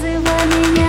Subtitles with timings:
[0.00, 0.79] называй меня.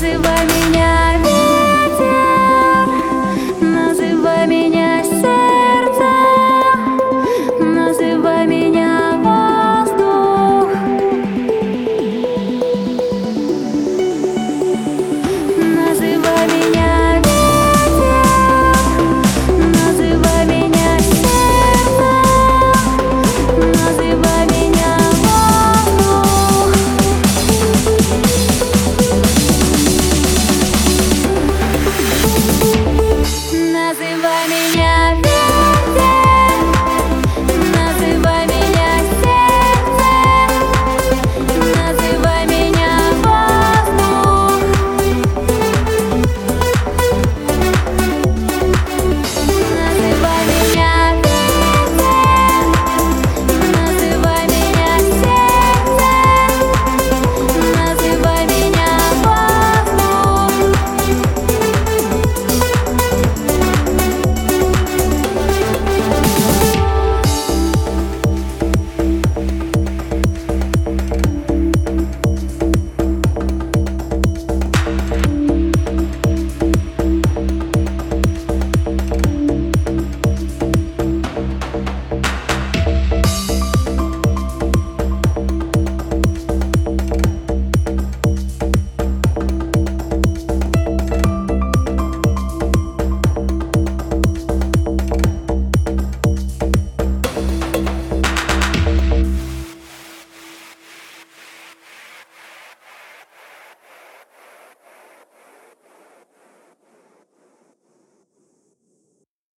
[0.00, 1.07] называй меня.